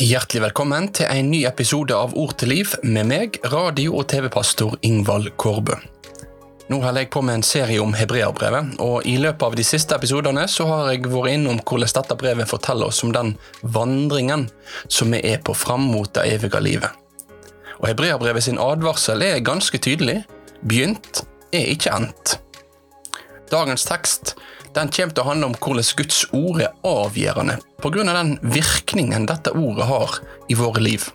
Hjertelig 0.00 0.42
velkommen 0.46 0.86
til 0.96 1.08
en 1.10 1.30
ny 1.30 1.42
episode 1.48 1.96
av 1.96 2.14
Ord 2.18 2.36
til 2.40 2.52
liv 2.52 2.70
med 2.82 3.08
meg, 3.10 3.38
radio- 3.52 3.98
og 4.00 4.06
TV-pastor 4.08 4.78
Ingvald 4.86 5.32
Kårbø. 5.36 5.76
Nå 6.70 6.78
holder 6.80 7.04
jeg 7.04 7.10
på 7.12 7.20
med 7.26 7.40
en 7.40 7.44
serie 7.44 7.82
om 7.82 7.92
hebreerbrevet, 7.92 8.78
og 8.80 9.06
i 9.08 9.18
løpet 9.20 9.44
av 9.44 9.56
de 9.58 9.66
siste 9.66 9.96
episodene 9.98 10.46
så 10.48 10.64
har 10.70 10.92
jeg 10.92 11.04
vært 11.04 11.34
innom 11.34 11.60
hvordan 11.60 11.92
dette 11.98 12.18
brevet 12.22 12.48
forteller 12.48 12.88
oss 12.88 13.02
om 13.04 13.12
den 13.12 13.34
vandringen 13.60 14.46
som 14.88 15.12
vi 15.12 15.20
er 15.34 15.42
på 15.44 15.56
fram 15.56 15.84
mot 15.92 16.08
det 16.16 16.24
evige 16.32 16.62
livet. 16.64 16.90
Og 17.82 17.90
Hebreerbrevet 17.90 18.46
sin 18.46 18.62
advarsel 18.62 19.24
er 19.26 19.44
ganske 19.44 19.78
tydelig. 19.82 20.22
Begynt 20.62 21.24
er 21.52 21.68
ikke 21.74 21.92
endt. 21.92 22.38
Dagens 23.52 23.84
tekst 23.84 24.34
den 24.72 24.88
kommer 24.88 25.12
til 25.12 25.20
å 25.20 25.28
handle 25.28 25.50
om 25.50 25.56
hvordan 25.60 25.88
Guds 25.98 26.22
ord 26.32 26.62
er 26.64 26.70
avgjørende 26.88 27.58
pga. 27.84 28.04
den 28.08 28.38
virkningen 28.40 29.26
dette 29.28 29.52
ordet 29.52 29.88
har 29.90 30.14
i 30.48 30.56
våre 30.56 30.80
liv. 30.80 31.10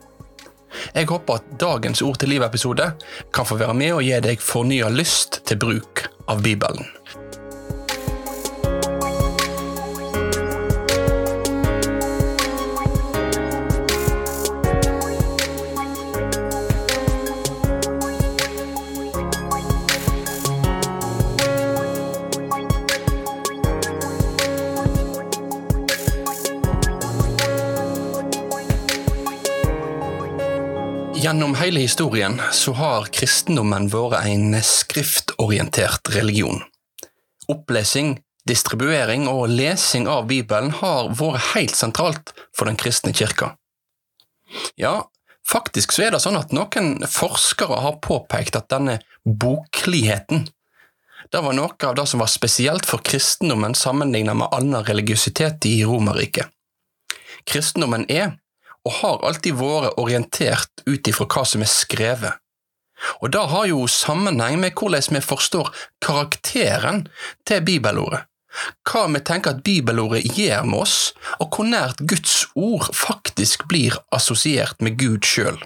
Jeg 0.94 1.08
håper 1.10 1.40
at 1.40 1.48
dagens 1.58 2.04
Ord 2.06 2.20
til 2.22 2.30
liv-episode 2.36 2.92
kan 3.34 3.48
få 3.48 3.58
være 3.58 3.74
med 3.74 3.96
og 3.96 4.04
gi 4.06 4.20
deg 4.22 4.44
fornya 4.44 4.92
lyst 4.94 5.42
til 5.50 5.58
bruk 5.58 6.06
av 6.28 6.44
Bibelen. 6.46 6.86
Gjennom 31.38 31.56
hele 31.56 31.80
historien 31.80 32.42
så 32.52 32.72
har 32.74 33.12
kristendommen 33.14 33.92
vært 33.94 34.26
en 34.26 34.56
skriftorientert 34.66 36.10
religion. 36.16 36.64
Opplesing, 37.54 38.16
distribuering 38.50 39.28
og 39.30 39.52
lesing 39.54 40.08
av 40.10 40.26
Bibelen 40.32 40.72
har 40.80 41.12
vært 41.20 41.52
helt 41.52 41.78
sentralt 41.78 42.34
for 42.58 42.66
den 42.66 42.80
kristne 42.82 43.14
kirka. 43.14 43.52
Ja, 44.82 45.12
faktisk 45.46 45.94
så 45.94 46.08
er 46.08 46.18
det 46.18 46.24
sånn 46.26 46.40
at 46.42 46.58
noen 46.58 47.06
forskere 47.06 47.84
har 47.86 48.02
påpekt 48.02 48.58
at 48.58 48.74
denne 48.74 48.98
bokligheten 49.22 50.48
det 51.30 51.46
var 51.46 51.54
noe 51.54 51.78
av 51.86 51.94
det 52.02 52.08
som 52.10 52.26
var 52.26 52.34
spesielt 52.34 52.90
for 52.90 53.06
kristendommen 53.06 53.78
sammenlignet 53.78 54.42
med 54.42 54.50
annen 54.58 54.90
religiøsitet 54.90 55.70
i 55.70 55.84
Romerriket. 55.86 56.50
Kristendommen 57.46 58.10
er 58.10 58.40
og 58.88 59.00
har 59.02 59.24
alltid 59.28 59.58
vært 59.60 59.98
orientert 60.00 60.84
ut 60.88 61.10
ifra 61.12 61.28
hva 61.28 61.44
som 61.48 61.64
er 61.64 61.72
skrevet. 61.72 62.40
Og 63.22 63.30
det 63.34 63.44
har 63.52 63.68
jo 63.70 63.84
sammenheng 63.92 64.58
med 64.62 64.74
hvordan 64.80 65.18
vi 65.18 65.22
forstår 65.22 65.70
karakteren 66.02 67.06
til 67.46 67.66
bibelordet. 67.68 68.24
Hva 68.88 69.04
vi 69.14 69.22
tenker 69.22 69.54
at 69.54 69.64
bibelordet 69.66 70.24
gjør 70.34 70.64
med 70.66 70.86
oss, 70.88 70.98
og 71.38 71.52
hvor 71.54 71.68
nært 71.68 72.02
Guds 72.10 72.48
ord 72.56 72.88
faktisk 72.96 73.68
blir 73.70 74.00
assosiert 74.16 74.82
med 74.82 74.98
Gud 74.98 75.28
sjøl. 75.28 75.60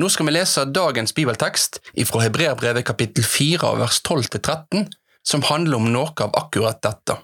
Nå 0.00 0.08
skal 0.08 0.30
vi 0.30 0.36
lese 0.38 0.64
dagens 0.72 1.12
bibeltekst 1.12 1.82
fra 2.08 2.22
Hebreerbrevet 2.22 2.86
kapittel 2.88 3.26
4 3.26 3.74
vers 3.82 4.00
12-13, 4.06 4.86
som 5.26 5.44
handler 5.50 5.82
om 5.82 5.90
noe 5.92 6.14
av 6.24 6.32
akkurat 6.38 6.80
dette. 6.86 7.18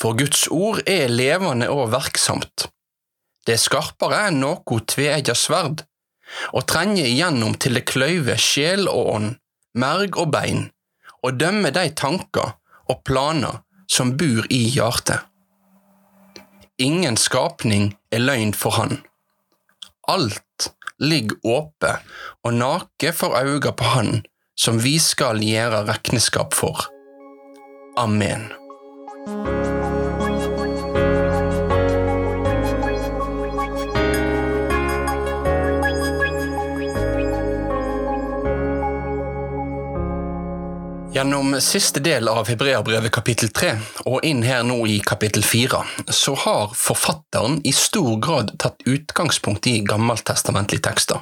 For 0.00 0.16
Guds 0.16 0.46
ord 0.48 0.80
er 0.88 1.10
levende 1.12 1.68
og 1.72 1.90
verksamt. 1.92 2.70
Det 3.46 3.56
er 3.56 3.62
skarpere 3.62 4.26
enn 4.30 4.40
noe 4.40 4.80
tveegget 4.88 5.36
sverd, 5.36 5.84
og 6.54 6.66
trenger 6.70 7.08
igjennom 7.08 7.56
til 7.60 7.76
det 7.76 7.86
kløyver 7.90 8.40
sjel 8.40 8.88
og 8.88 9.14
ånd, 9.14 9.30
merg 9.76 10.16
og 10.20 10.30
bein, 10.32 10.68
og 11.24 11.36
dømmer 11.40 11.74
de 11.74 11.88
tanker 11.96 12.54
og 12.88 13.02
planer 13.04 13.60
som 13.90 14.14
bor 14.16 14.46
i 14.48 14.62
hjertet. 14.72 15.26
Ingen 16.80 17.18
skapning 17.20 17.90
er 18.10 18.24
løgn 18.24 18.54
for 18.56 18.78
Han. 18.78 19.02
Alt 20.08 20.70
ligger 21.00 21.36
åpe 21.44 21.92
og 22.46 22.56
nake 22.56 23.12
for 23.12 23.36
auga 23.36 23.74
på 23.76 23.92
Han 23.96 24.22
som 24.60 24.80
vi 24.80 24.96
skal 25.00 25.44
gjøre 25.44 25.84
regnskap 25.92 26.56
for. 26.56 26.88
Amen. 28.00 28.48
Gjennom 41.20 41.60
siste 41.60 42.00
del 42.00 42.28
av 42.28 42.46
Hebreabrevet 42.48 43.12
kapittel 43.12 43.50
3, 43.52 43.74
og 44.08 44.22
inn 44.24 44.38
her 44.40 44.62
nå 44.64 44.78
i 44.88 44.94
kapittel 45.04 45.42
4, 45.44 45.80
så 46.16 46.32
har 46.46 46.70
forfatteren 46.72 47.58
i 47.68 47.74
stor 47.76 48.14
grad 48.24 48.54
tatt 48.62 48.80
utgangspunkt 48.88 49.66
i 49.68 49.82
gammeltestamentlige 49.84 50.80
tekster. 50.86 51.18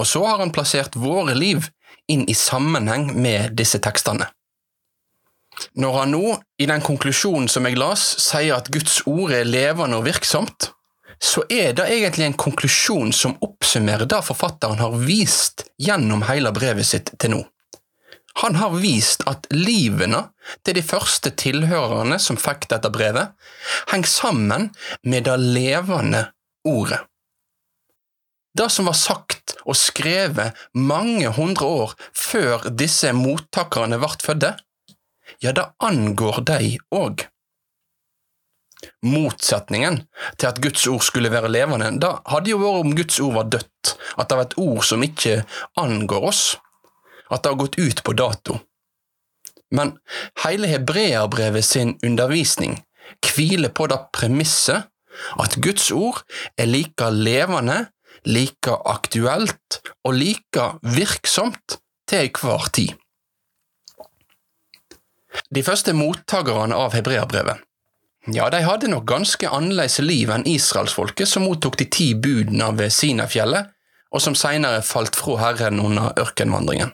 Og 0.00 0.06
så 0.08 0.22
har 0.24 0.40
han 0.40 0.54
plassert 0.56 0.96
våre 0.96 1.34
liv 1.36 1.66
inn 2.08 2.22
i 2.24 2.36
sammenheng 2.38 3.10
med 3.12 3.52
disse 3.60 3.76
tekstene. 3.84 4.30
Når 5.84 5.98
han 5.98 6.16
nå, 6.16 6.38
i 6.56 6.70
den 6.70 6.80
konklusjonen 6.86 7.50
som 7.52 7.68
jeg 7.68 7.76
las, 7.76 8.06
sier 8.24 8.56
at 8.56 8.70
Guds 8.72 9.02
ord 9.04 9.34
er 9.36 9.44
levende 9.44 9.98
og 10.00 10.06
virksomt, 10.08 10.70
så 11.20 11.44
er 11.52 11.76
det 11.76 11.90
egentlig 11.92 12.30
en 12.30 12.38
konklusjon 12.40 13.12
som 13.12 13.36
oppsummerer 13.44 14.08
det 14.08 14.22
forfatteren 14.30 14.80
har 14.80 14.96
vist 15.04 15.66
gjennom 15.76 16.24
hele 16.24 16.56
brevet 16.56 16.88
sitt 16.88 17.12
til 17.20 17.36
nå. 17.36 17.42
Han 18.42 18.56
har 18.60 18.70
vist 18.76 19.22
at 19.30 19.46
livene 19.54 20.26
til 20.66 20.76
de 20.76 20.82
første 20.84 21.30
tilhørerne 21.40 22.18
som 22.20 22.36
fikk 22.36 22.68
dette 22.68 22.90
brevet, 22.92 23.32
henger 23.88 24.12
sammen 24.12 24.66
med 25.08 25.24
det 25.28 25.36
levende 25.40 26.26
ordet. 26.68 27.00
Det 28.56 28.68
som 28.72 28.88
var 28.88 28.96
sagt 28.96 29.56
og 29.64 29.76
skrevet 29.76 30.56
mange 30.72 31.28
hundre 31.36 31.68
år 31.80 31.94
før 32.16 32.68
disse 32.72 33.12
mottakerne 33.16 33.98
ble 34.00 34.12
fødte, 34.24 34.52
ja, 35.40 35.52
det 35.52 35.66
angår 35.84 36.40
de 36.48 36.76
òg. 36.94 37.26
Motsetningen 39.04 40.02
til 40.36 40.48
at 40.48 40.60
Guds 40.62 40.84
ord 40.92 41.04
skulle 41.04 41.32
være 41.32 41.50
levende, 41.52 41.88
da 42.00 42.18
hadde 42.28 42.52
jo 42.52 42.60
vært 42.60 42.84
om 42.84 42.94
Guds 42.96 43.20
ord 43.24 43.34
var 43.40 43.50
dødt, 43.56 43.96
at 44.16 44.28
det 44.28 44.38
var 44.38 44.48
et 44.48 44.58
ord 44.60 44.84
som 44.84 45.04
ikke 45.04 45.40
angår 45.80 46.30
oss 46.30 46.44
at 47.30 47.42
det 47.42 47.52
har 47.52 47.60
gått 47.60 47.78
ut 47.78 48.02
på 48.04 48.14
dato. 48.16 48.58
Men 49.74 49.96
hele 50.44 50.70
hebreerbrevet 50.70 51.64
sin 51.64 51.96
undervisning 52.06 52.78
hviler 53.26 53.72
på 53.74 53.88
det 53.90 53.98
premisset 54.14 54.86
at 55.40 55.56
Guds 55.64 55.88
ord 55.94 56.22
er 56.58 56.68
like 56.70 57.10
levende, 57.10 57.86
like 58.26 58.78
aktuelt 58.86 59.80
og 60.04 60.18
like 60.18 60.70
virksomt 60.82 61.80
til 62.06 62.28
enhver 62.28 62.70
tid. 62.72 62.94
De 65.52 65.62
første 65.66 65.92
mottakerne 65.92 66.76
av 66.76 66.94
hebreerbrevet 66.96 67.62
ja, 68.34 68.48
de 68.50 68.58
hadde 68.64 68.88
nok 68.90 69.04
ganske 69.06 69.46
annerledes 69.46 70.00
liv 70.02 70.32
enn 70.34 70.46
israelsfolket 70.50 71.30
som 71.30 71.44
mottok 71.46 71.76
de 71.78 71.86
ti 71.86 72.08
budene 72.18 72.72
ved 72.74 72.90
Sinafjellet, 72.90 73.68
og 74.10 74.22
som 74.22 74.34
senere 74.38 74.82
falt 74.82 75.14
fra 75.18 75.36
Herren 75.44 75.78
under 75.82 76.10
ørkenvandringen. 76.18 76.90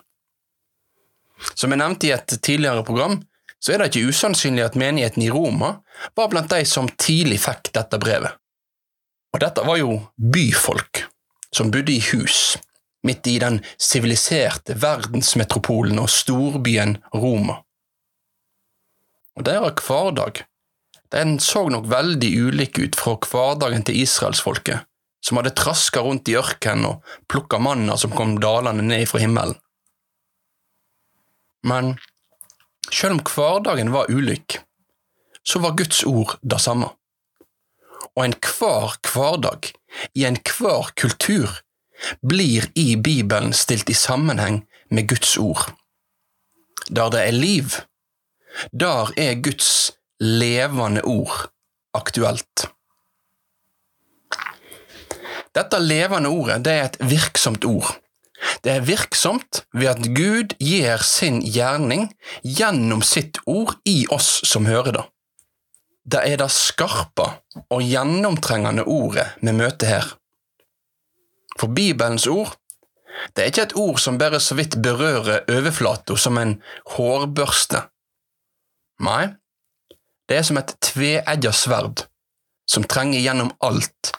Som 1.54 1.72
jeg 1.72 1.82
nevnte 1.82 2.08
i 2.08 2.14
et 2.14 2.36
tidligere 2.42 2.84
program, 2.86 3.20
så 3.62 3.74
er 3.74 3.82
det 3.82 3.92
ikke 3.92 4.10
usannsynlig 4.10 4.64
at 4.64 4.78
menigheten 4.78 5.22
i 5.22 5.30
Roma 5.30 5.76
var 6.18 6.30
blant 6.32 6.50
de 6.50 6.64
som 6.66 6.90
tidlig 6.98 7.38
fikk 7.44 7.70
dette 7.76 8.00
brevet. 8.02 8.34
Og 9.32 9.40
dette 9.40 9.64
var 9.64 9.78
jo 9.80 9.96
byfolk 10.16 11.04
som 11.54 11.70
bodde 11.72 11.94
i 11.94 12.02
hus, 12.12 12.56
midt 13.06 13.26
i 13.30 13.38
den 13.42 13.60
siviliserte 13.80 14.76
verdensmetropolen 14.82 16.00
og 16.02 16.10
storbyen 16.10 16.96
Roma. 17.14 17.60
Og 19.38 19.46
deres 19.46 19.84
hverdag 19.86 20.42
den 21.12 21.36
så 21.44 21.66
nok 21.68 21.90
veldig 21.92 22.30
ulik 22.48 22.78
ut 22.80 22.96
fra 22.96 23.18
hverdagen 23.20 23.84
til 23.84 24.00
israelsfolket, 24.00 24.86
som 25.20 25.38
hadde 25.38 25.52
traska 25.58 26.00
rundt 26.00 26.30
i 26.32 26.38
ørkenen 26.40 26.88
og 26.88 27.10
plukka 27.28 27.60
manna 27.60 27.98
som 28.00 28.14
kom 28.16 28.38
dalende 28.40 28.84
ned 28.86 29.04
fra 29.10 29.20
himmelen. 29.20 29.58
Men 31.62 31.96
selv 32.90 33.18
om 33.18 33.22
hverdagen 33.34 33.92
var 33.92 34.10
ulik, 34.10 34.58
så 35.42 35.58
var 35.58 35.76
Guds 35.78 36.04
ord 36.04 36.38
det 36.42 36.60
samme. 36.60 36.90
Og 38.16 38.24
enhver 38.24 38.98
hverdag, 39.12 39.72
i 40.14 40.24
enhver 40.28 40.92
kultur, 40.96 41.62
blir 42.22 42.66
i 42.74 42.96
Bibelen 42.96 43.52
stilt 43.52 43.90
i 43.90 43.96
sammenheng 43.96 44.62
med 44.90 45.08
Guds 45.08 45.36
ord. 45.38 45.70
Der 46.90 47.10
det 47.10 47.22
er 47.26 47.36
liv, 47.36 47.78
der 48.72 49.12
er 49.16 49.40
Guds 49.42 49.92
levende 50.20 51.02
ord 51.04 51.52
aktuelt. 51.94 52.66
Dette 55.52 55.78
levende 55.78 56.28
ordet 56.32 56.62
det 56.64 56.72
er 56.72 56.84
et 56.88 57.00
virksomt 57.10 57.64
ord. 57.64 58.01
Det 58.62 58.72
er 58.76 58.86
virksomt 58.86 59.62
ved 59.74 59.90
at 59.92 60.08
Gud 60.16 60.54
gjør 60.58 61.02
sin 61.06 61.40
gjerning 61.42 62.08
gjennom 62.42 63.02
sitt 63.06 63.38
ord 63.46 63.76
i 63.88 64.02
oss 64.10 64.40
som 64.48 64.66
hører 64.66 64.98
det. 64.98 65.04
Det 66.02 66.22
er 66.26 66.40
det 66.40 66.50
skarpe 66.50 67.28
og 67.70 67.84
gjennomtrengende 67.86 68.84
ordet 68.90 69.28
vi 69.40 69.54
møter 69.54 69.92
her. 69.94 70.08
For 71.58 71.70
Bibelens 71.70 72.26
ord 72.26 72.56
det 73.36 73.42
er 73.42 73.50
ikke 73.52 73.66
et 73.68 73.76
ord 73.78 74.00
som 74.00 74.18
bare 74.18 74.40
så 74.40 74.56
vidt 74.58 74.78
berører 74.82 75.44
overflata 75.52 76.16
som 76.18 76.38
en 76.40 76.56
hårbørste. 76.94 77.84
Nei, 79.04 79.34
det 80.28 80.38
er 80.38 80.46
som 80.48 80.58
et 80.58 80.74
tveegget 80.82 81.58
sverd 81.58 82.06
som 82.68 82.86
trenger 82.88 83.20
gjennom 83.20 83.50
alt, 83.62 84.14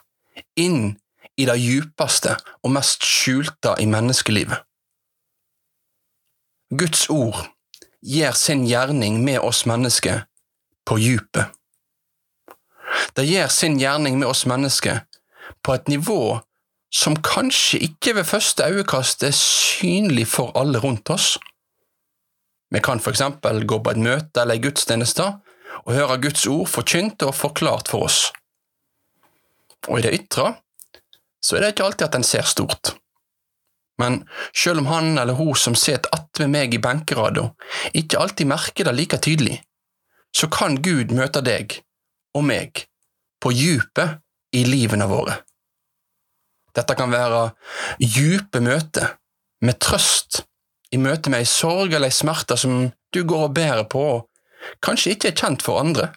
inn 0.60 0.94
i 1.38 1.48
det 1.50 1.58
djupeste 1.60 2.36
og 2.64 2.74
mest 2.76 3.06
skjulte 3.06 3.76
i 3.82 3.88
menneskelivet. 3.90 4.62
Guds 6.74 7.08
ord 7.10 7.40
gjør 8.02 8.38
sin 8.38 8.66
gjerning 8.68 9.22
med 9.24 9.40
oss 9.40 9.64
mennesker 9.70 10.26
på 10.86 10.98
djupet. 11.02 11.52
Det 13.14 13.26
gjør 13.28 13.52
sin 13.54 13.78
gjerning 13.82 14.18
med 14.20 14.28
oss 14.30 14.46
mennesker 14.50 15.04
på 15.64 15.76
et 15.78 15.88
nivå 15.92 16.40
som 16.94 17.16
kanskje 17.26 17.80
ikke 17.88 18.16
ved 18.20 18.28
første 18.30 18.66
øyekast 18.70 19.24
er 19.26 19.34
synlig 19.38 20.28
for 20.30 20.54
alle 20.60 20.80
rundt 20.80 21.10
oss. 21.10 21.38
Vi 22.74 22.82
kan 22.82 23.00
for 23.00 23.14
eksempel 23.14 23.66
gå 23.68 23.80
på 23.84 23.94
et 23.94 24.02
møte 24.02 24.42
eller 24.42 24.58
en 24.58 24.66
gudstjeneste 24.66 25.26
og 25.84 25.94
høre 25.94 26.22
Guds 26.22 26.46
ord 26.48 26.68
forkynt 26.70 27.26
og 27.26 27.36
forklart 27.36 27.90
for 27.90 28.06
oss. 28.08 28.20
Og 29.88 30.00
i 30.00 30.06
det 30.06 30.14
ytre 30.22 30.54
så 31.44 31.58
er 31.58 31.64
det 31.64 31.74
ikke 31.74 31.88
alltid 31.90 32.08
at 32.08 32.18
en 32.20 32.28
ser 32.28 32.48
stort. 32.48 32.94
Men 34.02 34.24
selv 34.56 34.82
om 34.82 34.90
han 34.90 35.18
eller 35.18 35.38
hun 35.38 35.54
som 35.60 35.76
sitter 35.78 36.10
attmed 36.16 36.50
meg 36.54 36.74
i 36.74 36.82
benkerada, 36.82 37.50
ikke 37.94 38.20
alltid 38.20 38.50
merker 38.50 38.88
det 38.88 38.96
like 38.98 39.20
tydelig, 39.22 39.60
så 40.34 40.50
kan 40.50 40.80
Gud 40.82 41.14
møte 41.14 41.44
deg 41.46 41.78
og 42.34 42.46
meg 42.48 42.88
på 43.44 43.52
djupet 43.54 44.24
i 44.56 44.64
livene 44.66 45.06
våre. 45.10 45.38
Dette 46.74 46.96
kan 46.98 47.14
være 47.14 47.52
djupe 48.02 48.64
møter 48.64 49.20
med 49.62 49.78
trøst 49.84 50.42
i 50.94 50.98
møte 51.02 51.30
med 51.30 51.44
ei 51.44 51.50
sorg 51.50 51.94
eller 51.94 52.10
ei 52.10 52.16
smerte 52.16 52.58
som 52.58 52.88
du 53.14 53.22
går 53.30 53.48
og 53.48 53.54
bærer 53.54 53.86
på 53.90 54.02
og 54.16 54.74
kanskje 54.82 55.14
ikke 55.14 55.30
er 55.32 55.38
kjent 55.38 55.66
for 55.66 55.82
andre. 55.82 56.10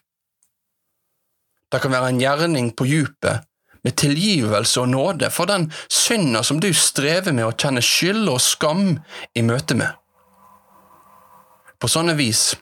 Det 1.73 1.83
kan 1.83 1.93
være 1.93 2.13
en 2.13 2.23
gjerning 2.23 2.71
på 2.79 2.87
djupet 2.89 3.45
med 3.87 3.95
tilgivelse 4.01 4.83
og 4.83 4.91
nåde 4.91 5.31
for 5.31 5.47
den 5.47 5.69
synda 5.87 6.43
som 6.43 6.59
du 6.59 6.73
strever 6.75 7.31
med 7.37 7.47
å 7.47 7.55
kjenne 7.55 7.85
skyld 7.85 8.27
og 8.33 8.43
skam 8.43 8.97
i 9.39 9.45
møte 9.47 9.79
med. 9.79 9.95
På 11.79 11.91
sånne 11.93 12.17
vis 12.19 12.57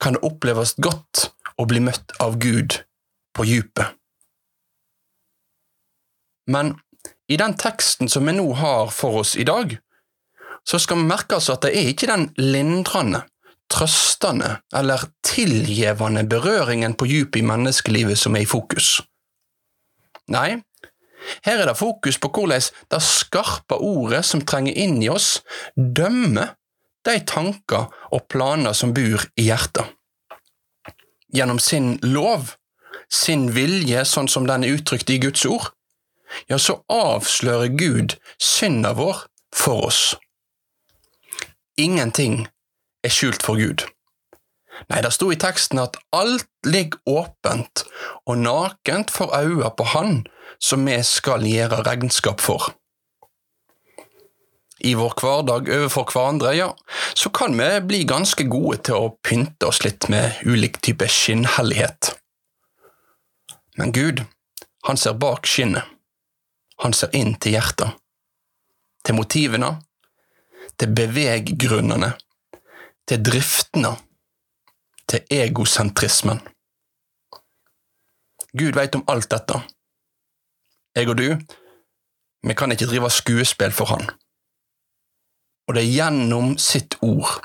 kan 0.00 0.14
det 0.14 0.22
oppleves 0.26 0.76
godt 0.78 1.30
å 1.58 1.66
bli 1.66 1.82
møtt 1.82 2.14
av 2.22 2.38
Gud 2.38 2.78
på 3.34 3.48
djupet. 3.48 3.96
Men 6.50 6.76
i 7.30 7.38
den 7.40 7.54
teksten 7.58 8.10
som 8.10 8.26
vi 8.26 8.36
nå 8.38 8.46
har 8.58 8.94
for 8.94 9.24
oss 9.24 9.34
i 9.38 9.46
dag, 9.46 9.74
så 10.62 10.78
skal 10.78 11.00
vi 11.00 11.10
merke 11.10 11.38
oss 11.38 11.50
at 11.50 11.64
det 11.66 11.74
er 11.74 11.90
ikke 11.90 12.10
den 12.10 12.28
lindrende, 12.38 13.24
trøstende 13.70 14.58
eller 14.76 15.08
tilgivende 15.26 16.24
berøringen 16.30 16.94
på 16.98 17.10
djupet 17.10 17.42
i 17.42 17.46
menneskelivet 17.46 18.18
som 18.18 18.38
er 18.38 18.46
i 18.46 18.50
fokus. 18.50 18.98
Nei, 20.30 20.60
her 21.44 21.60
er 21.60 21.68
det 21.68 21.78
fokus 21.78 22.18
på 22.20 22.30
hvordan 22.32 22.62
det 22.92 23.02
skarpe 23.04 23.76
ordet 23.76 24.22
som 24.26 24.44
trenger 24.46 24.76
inn 24.76 25.00
i 25.02 25.10
oss, 25.12 25.40
dømmer 25.76 26.54
de 27.08 27.16
tanker 27.26 27.90
og 28.12 28.26
planer 28.32 28.76
som 28.76 28.94
bor 28.96 29.26
i 29.36 29.48
hjertet. 29.48 29.84
Gjennom 31.34 31.60
sin 31.62 31.94
lov, 32.02 32.56
sin 33.10 33.50
vilje 33.54 34.04
sånn 34.08 34.30
som 34.30 34.48
den 34.48 34.64
er 34.66 34.78
uttrykt 34.78 35.10
i 35.10 35.20
Guds 35.22 35.44
ord, 35.46 35.70
ja, 36.46 36.58
så 36.58 36.80
avslører 36.90 37.72
Gud 37.74 38.16
synda 38.38 38.92
vår 38.94 39.24
for 39.54 39.88
oss. 39.88 40.02
Ingenting 41.80 42.44
er 43.02 43.14
skjult 43.14 43.42
for 43.42 43.58
Gud. 43.58 43.86
Nei, 44.88 45.00
det 45.04 45.12
sto 45.14 45.28
i 45.32 45.38
teksten 45.38 45.80
at 45.82 45.98
alt 46.16 46.48
ligger 46.66 47.00
åpent 47.08 47.84
og 48.26 48.38
nakent 48.40 49.12
for 49.12 49.32
øya 49.36 49.70
på 49.76 49.86
Han 49.92 50.22
som 50.60 50.84
vi 50.86 50.98
skal 51.04 51.46
gjøre 51.48 51.82
regnskap 51.86 52.40
for. 52.40 52.72
I 54.80 54.94
vår 54.96 55.12
hverdag 55.20 55.68
overfor 55.68 56.08
hverandre, 56.08 56.54
ja, 56.56 56.70
så 57.14 57.28
kan 57.36 57.56
vi 57.58 57.68
bli 57.84 58.00
ganske 58.08 58.46
gode 58.48 58.78
til 58.88 58.96
å 58.96 59.12
pynte 59.24 59.68
oss 59.68 59.82
litt 59.84 60.08
med 60.12 60.40
ulik 60.48 60.80
type 60.80 61.08
skinnhellighet. 61.08 62.14
Men 63.76 63.92
Gud, 63.92 64.24
han 64.88 64.96
ser 64.96 65.18
bak 65.20 65.48
skinnet. 65.48 65.84
Han 66.80 66.96
ser 66.96 67.12
inn 67.16 67.34
til 67.36 67.58
hjertet. 67.58 67.92
Til 69.04 69.16
motivene, 69.16 69.74
til 70.80 70.92
beveggrunnene, 70.96 72.14
til 73.08 73.20
driftene 73.24 73.94
til 75.10 75.26
egosentrismen. 75.34 76.40
Gud 78.58 78.74
veit 78.78 78.94
om 78.94 79.04
alt 79.10 79.30
dette. 79.30 79.58
Jeg 80.94 81.10
og 81.10 81.18
du, 81.18 81.28
vi 82.46 82.54
kan 82.54 82.72
ikke 82.72 82.88
drive 82.90 83.10
skuespill 83.10 83.74
for 83.74 83.90
Han. 83.92 84.08
Og 85.68 85.76
det 85.76 85.84
er 85.84 85.94
gjennom 85.94 86.56
sitt 86.58 86.96
ord 87.02 87.38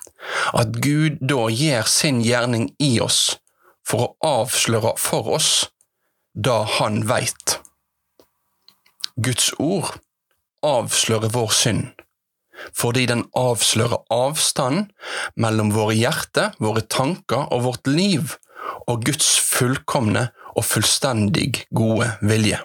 at 0.58 0.78
Gud 0.82 1.20
da 1.22 1.46
gjør 1.54 1.90
sin 1.90 2.24
gjerning 2.26 2.72
i 2.82 2.96
oss 3.02 3.36
for 3.86 4.06
å 4.06 4.40
avsløre 4.42 4.96
for 5.02 5.36
oss 5.38 5.52
det 6.34 6.58
Han 6.80 7.04
veit. 7.10 7.60
Guds 9.22 9.54
ord 9.60 9.94
avslører 10.66 11.30
vår 11.34 11.54
synd 11.54 12.05
fordi 12.76 13.06
den 13.10 13.26
avslører 13.38 14.06
avstanden 14.14 14.90
mellom 15.40 15.74
våre 15.76 15.96
hjerter, 15.98 16.56
våre 16.60 16.82
tanker 16.82 17.50
og 17.54 17.66
vårt 17.68 17.90
liv 17.90 18.38
og 18.88 19.06
Guds 19.06 19.36
fullkomne 19.42 20.30
og 20.56 20.66
fullstendig 20.66 21.66
gode 21.76 22.10
vilje. 22.26 22.62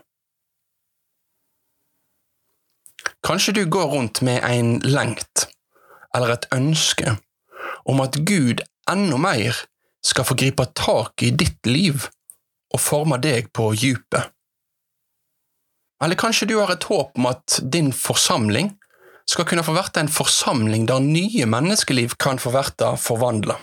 Kanskje 3.25 3.55
du 3.59 3.65
går 3.69 3.91
rundt 3.93 4.23
med 4.25 4.41
en 4.45 4.79
lengt 4.85 5.49
eller 6.15 6.35
et 6.35 6.47
ønske 6.55 7.17
om 7.89 8.01
at 8.05 8.17
Gud 8.27 8.63
enda 8.91 9.19
mer 9.21 9.57
skal 10.05 10.25
få 10.25 10.37
gripe 10.41 10.65
tak 10.77 11.23
i 11.23 11.31
ditt 11.31 11.67
liv 11.69 12.09
og 12.73 12.81
forme 12.81 13.19
deg 13.21 13.51
på 13.57 13.71
djupet. 13.77 14.31
Eller 16.01 16.17
kanskje 16.17 16.49
du 16.49 16.57
har 16.57 16.73
et 16.73 16.87
håp 16.89 17.19
om 17.19 17.29
at 17.29 17.59
din 17.73 17.91
forsamling 17.93 18.73
skal 19.31 19.47
kunne 19.47 19.63
få 19.63 19.75
verte 19.77 20.03
en 20.03 20.11
forsamling 20.11 20.89
der 20.91 21.03
nye 21.05 21.47
menneskeliv 21.47 22.17
kan 22.19 22.41
få 22.43 22.51
verte 22.55 22.89
forvandla. 22.99 23.57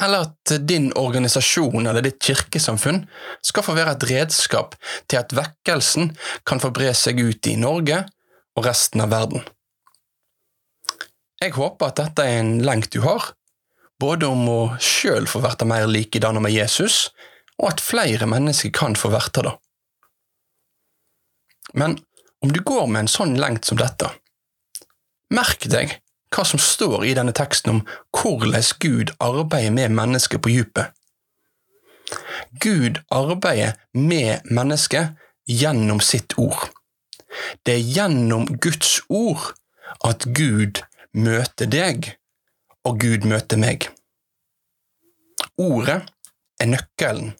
Eller 0.00 0.26
at 0.26 0.52
din 0.68 0.90
organisasjon 0.96 1.86
eller 1.86 2.04
ditt 2.04 2.20
kirkesamfunn 2.24 3.04
skal 3.44 3.64
få 3.64 3.76
være 3.76 3.94
et 3.94 4.06
redskap 4.10 4.74
til 5.08 5.20
at 5.20 5.32
vekkelsen 5.36 6.12
kan 6.48 6.60
få 6.60 6.72
bre 6.74 6.90
seg 6.98 7.20
ut 7.20 7.46
i 7.48 7.56
Norge 7.60 8.02
og 8.56 8.66
resten 8.66 9.04
av 9.04 9.12
verden. 9.14 9.44
Jeg 11.40 11.54
håper 11.56 11.90
at 11.90 12.00
dette 12.00 12.24
er 12.24 12.40
en 12.40 12.56
lengt 12.64 12.92
du 12.94 13.02
har, 13.04 13.32
både 14.00 14.28
om 14.28 14.48
å 14.48 14.60
sjøl 14.82 15.28
få 15.30 15.42
verte 15.44 15.68
mer 15.68 15.86
likedanna 15.88 16.42
med 16.42 16.54
Jesus, 16.54 17.10
og 17.60 17.74
at 17.74 17.84
flere 17.84 18.26
mennesker 18.28 18.72
kan 18.74 18.96
få 18.98 19.12
verte 19.14 19.44
det. 19.46 19.54
Men 21.74 21.96
om 22.44 22.52
du 22.52 22.60
går 22.60 22.86
med 22.90 23.04
en 23.04 23.10
sånn 23.10 23.36
lengt 23.40 23.68
som 23.68 23.78
dette, 23.80 24.10
Merk 25.34 25.66
deg 25.70 25.98
hva 26.34 26.44
som 26.46 26.60
står 26.62 27.04
i 27.06 27.14
denne 27.14 27.34
teksten 27.36 27.76
om 27.76 27.82
hvordan 28.16 28.64
Gud 28.82 29.12
arbeider 29.22 29.74
med 29.74 29.94
mennesket 29.94 30.42
på 30.42 30.50
djupet. 30.50 30.90
Gud 32.62 33.00
arbeider 33.10 33.78
med 33.92 34.46
mennesket 34.50 35.14
gjennom 35.46 36.00
sitt 36.00 36.36
ord. 36.38 36.68
Det 37.62 37.74
er 37.78 37.92
gjennom 37.96 38.46
Guds 38.62 39.00
ord 39.08 39.52
at 40.06 40.26
Gud 40.36 40.82
møter 41.14 41.70
deg, 41.70 42.14
og 42.84 43.00
Gud 43.00 43.26
møter 43.26 43.58
meg. 43.58 43.88
Ordet 45.58 46.02
er 46.60 46.70
nøkkelen. 46.70 47.34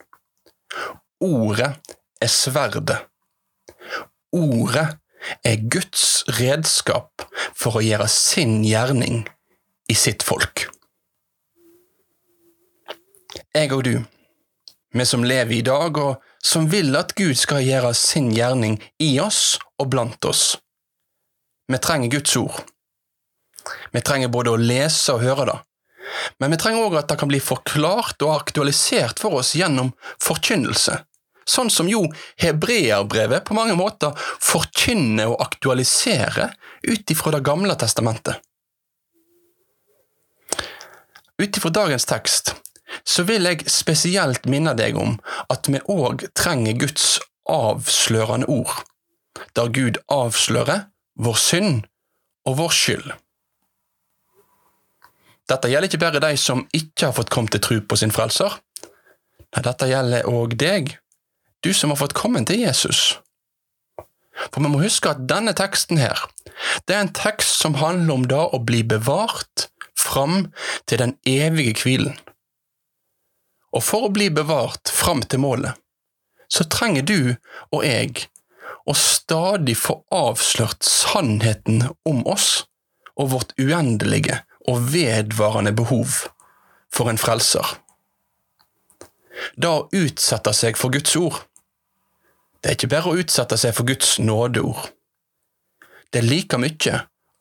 Ordet 1.22 1.70
er 2.22 2.30
sverdet. 2.30 3.00
Ordet 4.34 4.86
er 5.46 5.62
Guds 5.72 6.24
redskap 6.38 7.24
for 7.56 7.78
å 7.78 7.84
gjøre 7.84 8.08
sin 8.10 8.62
gjerning 8.66 9.24
i 9.90 9.96
sitt 9.98 10.24
folk. 10.26 10.66
Jeg 13.54 13.72
og 13.74 13.84
du, 13.86 13.94
vi 14.94 15.06
som 15.06 15.24
lever 15.26 15.58
i 15.58 15.64
dag, 15.66 15.98
og 15.98 16.22
som 16.44 16.68
vil 16.70 16.94
at 16.98 17.14
Gud 17.18 17.36
skal 17.38 17.64
gjøre 17.64 17.94
sin 17.98 18.30
gjerning 18.34 18.78
i 19.02 19.14
oss 19.22 19.56
og 19.80 19.90
blant 19.94 20.24
oss. 20.28 20.56
Vi 21.70 21.80
trenger 21.80 22.12
Guds 22.12 22.36
ord. 22.36 22.60
Vi 23.94 24.02
trenger 24.04 24.28
både 24.28 24.52
å 24.52 24.60
lese 24.60 25.14
og 25.14 25.22
høre 25.24 25.46
det, 25.48 25.56
men 26.38 26.52
vi 26.52 26.58
trenger 26.60 26.84
òg 26.84 26.98
at 27.00 27.08
det 27.10 27.16
kan 27.20 27.30
bli 27.30 27.40
forklart 27.40 28.22
og 28.26 28.34
aktualisert 28.34 29.22
for 29.22 29.40
oss 29.40 29.54
gjennom 29.56 29.92
forkynnelse, 30.22 30.98
sånn 31.48 31.70
som 31.70 31.88
jo 31.90 32.02
hebreerbrevet 32.40 33.44
på 33.44 33.56
mange 33.56 33.76
måter 33.78 34.16
forkynner 34.42 35.32
og 35.32 35.42
aktualiserer 35.44 36.54
ut 36.84 37.10
ifra 37.10 37.32
Det 37.34 37.44
gamle 37.44 37.74
testamentet. 37.80 38.40
Ut 41.38 41.56
ifra 41.56 41.70
dagens 41.70 42.04
tekst 42.06 42.54
så 43.02 43.24
vil 43.26 43.46
jeg 43.48 43.66
spesielt 43.70 44.46
minne 44.46 44.74
deg 44.78 44.96
om 45.00 45.16
at 45.50 45.66
vi 45.68 45.80
òg 45.90 46.28
trenger 46.36 46.78
Guds 46.78 47.18
avslørende 47.50 48.46
ord, 48.46 48.84
der 49.56 49.72
Gud 49.74 49.98
avslører 50.12 50.86
vår 51.18 51.38
synd 51.40 51.84
og 52.46 52.58
vår 52.60 52.74
skyld. 52.76 53.12
Dette 55.50 55.68
gjelder 55.68 55.90
ikke 55.90 56.00
bare 56.00 56.22
de 56.24 56.36
som 56.40 56.64
ikke 56.72 57.10
har 57.10 57.16
fått 57.16 57.32
kommet 57.32 57.52
til 57.52 57.64
tro 57.64 57.80
på 57.84 57.98
sin 58.00 58.14
frelser. 58.14 58.54
Nei, 59.54 59.62
dette 59.66 59.88
gjelder 59.90 60.30
òg 60.30 60.56
deg, 60.58 60.94
du 61.64 61.72
som 61.74 61.92
har 61.92 62.00
fått 62.00 62.16
komme 62.16 62.44
til 62.46 62.60
Jesus. 62.62 63.18
For 64.50 64.60
vi 64.60 64.70
må 64.70 64.82
huske 64.82 65.10
at 65.10 65.24
denne 65.30 65.54
teksten 65.56 66.00
her, 66.00 66.20
det 66.86 66.96
er 66.96 67.04
en 67.04 67.14
tekst 67.16 67.62
som 67.62 67.78
handler 67.80 68.18
om 68.18 68.26
det 68.30 68.42
å 68.56 68.60
bli 68.66 68.82
bevart 68.86 69.68
fram 69.98 70.50
til 70.90 71.00
den 71.00 71.16
evige 71.28 71.78
hvilen. 71.82 72.18
Og 73.74 73.82
for 73.82 74.06
å 74.06 74.12
bli 74.14 74.28
bevart 74.30 74.90
fram 74.92 75.24
til 75.26 75.42
målet, 75.42 75.74
så 76.52 76.66
trenger 76.70 77.06
du 77.06 77.18
og 77.72 77.80
jeg 77.82 78.28
å 78.86 78.94
stadig 78.98 79.76
få 79.80 79.96
avslørt 80.14 80.84
sannheten 80.86 81.82
om 82.06 82.20
oss 82.30 82.66
og 83.16 83.32
vårt 83.32 83.54
uendelige 83.58 84.42
og 84.68 84.90
vedvarende 84.92 85.72
behov 85.76 86.20
for 86.94 87.10
en 87.10 87.20
frelser. 87.20 87.64
Da 89.58 89.72
å 89.80 89.88
utsette 89.94 90.52
seg 90.54 90.78
for 90.78 90.94
Guds 90.94 91.16
ord, 91.18 91.40
det 92.64 92.70
er 92.70 92.76
ikke 92.78 92.94
bare 92.94 93.10
å 93.10 93.18
utsette 93.20 93.58
seg 93.60 93.74
for 93.76 93.84
Guds 93.84 94.14
nådeord. 94.24 94.86
Det 96.08 96.22
er 96.22 96.24
like 96.30 96.56
mye 96.56 96.94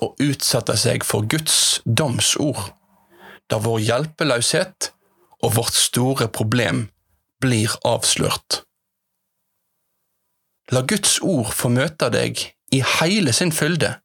å 0.04 0.10
utsette 0.20 0.76
seg 0.76 1.06
for 1.08 1.24
Guds 1.32 1.80
domsord, 1.88 2.60
da 3.48 3.62
vår 3.64 3.86
hjelpeløshet 3.86 4.90
og 5.40 5.56
vårt 5.56 5.80
store 5.80 6.28
problem 6.28 6.90
blir 7.40 7.72
avslørt. 7.88 8.66
La 10.76 10.84
Guds 10.92 11.16
ord 11.24 11.56
få 11.56 11.72
møte 11.72 12.12
deg 12.12 12.44
i 12.76 12.84
hele 12.98 13.32
sin 13.32 13.56
fylde 13.56 13.96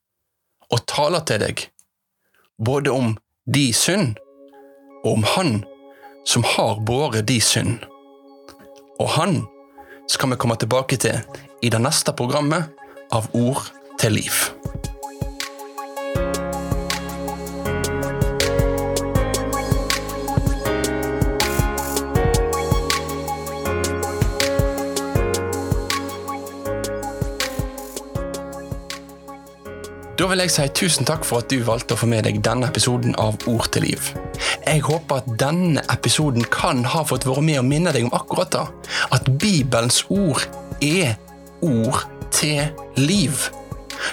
og 0.71 0.87
tale 0.87 1.25
til 1.27 1.43
deg, 1.43 1.67
både 2.63 2.95
om 2.95 3.13
de 3.51 3.73
synd 3.75 4.23
og 5.03 5.17
om 5.17 5.29
Han 5.35 5.55
som 6.23 6.47
har 6.47 6.79
båret 6.87 7.27
de 7.27 7.43
synd. 7.43 7.83
Og 9.03 9.17
Han 9.19 9.41
skal 10.09 10.31
vi 10.31 10.37
komme 10.37 10.57
tilbake 10.57 10.97
til 10.97 11.21
i 11.63 11.71
det 11.71 11.81
neste 11.83 12.15
programmet 12.17 12.73
av 13.13 13.29
Ord 13.37 13.69
til 14.01 14.17
liv. 14.17 14.33
Da 30.19 30.27
vil 30.27 30.41
jeg 30.43 30.51
si 30.51 30.65
tusen 30.75 31.07
takk 31.07 31.23
for 31.23 31.45
at 31.45 31.53
du 31.53 31.61
valgte 31.63 31.95
å 31.95 32.01
få 32.01 32.09
med 32.11 32.27
deg 32.27 32.41
denne 32.43 32.67
episoden 32.67 33.15
av 33.23 33.39
Ord 33.47 33.71
til 33.71 33.87
liv. 33.87 34.11
Jeg 34.69 34.83
håper 34.85 35.23
at 35.23 35.29
denne 35.41 35.81
episoden 35.89 36.45
kan 36.53 36.83
ha 36.93 37.01
fått 37.09 37.25
være 37.25 37.41
med 37.47 37.61
å 37.63 37.65
minne 37.65 37.93
deg 37.95 38.05
om 38.05 38.13
akkurat 38.13 38.53
det. 38.53 38.65
At 39.17 39.31
Bibelens 39.41 40.03
ord 40.13 40.45
er 40.85 41.15
ord 41.65 42.03
til 42.37 42.69
liv. 43.01 43.47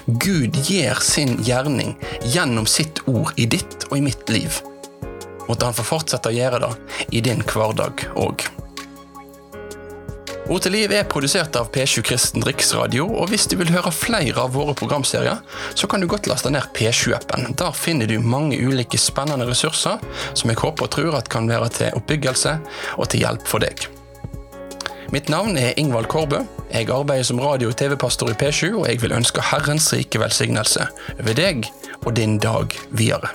Gud 0.07 0.55
gjør 0.63 1.01
sin 1.03 1.35
gjerning 1.43 1.97
gjennom 2.23 2.69
sitt 2.71 3.03
ord 3.11 3.35
i 3.35 3.49
ditt 3.51 3.83
og 3.89 3.97
i 3.99 4.05
mitt 4.07 4.31
liv. 4.31 4.61
Måtte 5.49 5.67
han 5.67 5.75
få 5.75 5.89
fortsette 5.91 6.31
å 6.31 6.37
gjøre 6.37 6.63
det 6.63 6.71
i 7.19 7.25
din 7.25 7.43
hverdag 7.51 8.07
òg. 8.15 8.47
Ord 10.45 10.61
til 10.61 10.75
liv 10.75 10.91
er 10.93 11.07
produsert 11.09 11.55
av 11.57 11.71
P7 11.73 12.03
Kristen 12.05 12.43
Riksradio, 12.45 13.07
og 13.17 13.31
hvis 13.31 13.47
du 13.49 13.55
vil 13.57 13.71
høre 13.73 13.89
flere 13.89 14.43
av 14.43 14.51
våre 14.53 14.75
programserier, 14.77 15.39
så 15.73 15.87
kan 15.89 16.03
du 16.03 16.05
godt 16.05 16.29
laste 16.29 16.51
ned 16.53 16.67
P7-appen. 16.77 17.55
Der 17.57 17.73
finner 17.73 18.05
du 18.05 18.19
mange 18.21 18.59
ulike 18.61 18.99
spennende 19.01 19.47
ressurser 19.49 20.03
som 20.37 20.51
jeg 20.51 20.61
håper 20.61 20.85
og 20.85 20.91
tror 20.93 21.17
at 21.17 21.31
kan 21.33 21.49
være 21.49 21.71
til 21.73 21.97
oppbyggelse 21.97 22.59
og 22.93 23.09
til 23.09 23.25
hjelp 23.25 23.49
for 23.49 23.65
deg. 23.65 23.87
Mitt 25.13 25.31
navn 25.33 25.57
er 25.57 25.73
Ingvald 25.81 26.11
Kårbø. 26.13 26.43
Jeg 26.69 26.91
arbeider 26.93 27.25
som 27.25 27.41
radio- 27.41 27.71
og 27.73 27.77
TV-pastor 27.81 28.29
i 28.29 28.37
P7, 28.37 28.75
og 28.83 28.85
jeg 28.89 29.01
vil 29.01 29.17
ønske 29.17 29.41
Herrens 29.49 29.89
rike 29.97 30.21
velsignelse 30.21 30.85
over 31.17 31.41
deg 31.41 31.65
og 32.03 32.13
din 32.21 32.37
dag 32.37 32.69
videre. 32.93 33.33